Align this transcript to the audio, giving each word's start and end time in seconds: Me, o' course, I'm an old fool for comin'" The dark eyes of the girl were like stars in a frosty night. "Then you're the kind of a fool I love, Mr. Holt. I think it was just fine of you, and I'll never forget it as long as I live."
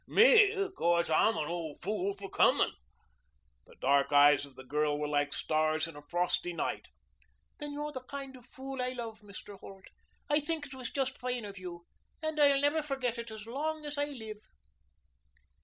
Me, 0.07 0.51
o' 0.55 0.71
course, 0.71 1.11
I'm 1.11 1.37
an 1.37 1.45
old 1.45 1.79
fool 1.83 2.15
for 2.15 2.27
comin'" 2.27 2.71
The 3.67 3.75
dark 3.75 4.11
eyes 4.11 4.47
of 4.47 4.55
the 4.55 4.63
girl 4.63 4.97
were 4.97 5.07
like 5.07 5.31
stars 5.31 5.87
in 5.87 5.95
a 5.95 6.01
frosty 6.01 6.53
night. 6.53 6.87
"Then 7.59 7.71
you're 7.73 7.91
the 7.91 8.01
kind 8.05 8.35
of 8.35 8.45
a 8.45 8.47
fool 8.47 8.81
I 8.81 8.93
love, 8.93 9.19
Mr. 9.21 9.59
Holt. 9.59 9.83
I 10.27 10.39
think 10.39 10.65
it 10.65 10.73
was 10.73 10.89
just 10.89 11.19
fine 11.19 11.45
of 11.45 11.59
you, 11.59 11.85
and 12.19 12.39
I'll 12.39 12.59
never 12.61 12.81
forget 12.81 13.19
it 13.19 13.29
as 13.29 13.45
long 13.45 13.85
as 13.85 13.95
I 13.99 14.05
live." 14.05 14.37